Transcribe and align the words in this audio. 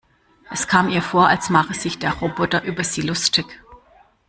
Es 0.49 0.67
kam 0.67 0.89
ihr 0.89 1.03
vor, 1.03 1.27
als 1.27 1.51
machte 1.51 1.75
sich 1.75 1.99
der 1.99 2.11
Roboter 2.13 2.63
über 2.63 2.83
sie 2.83 3.03
lustig. 3.03 3.45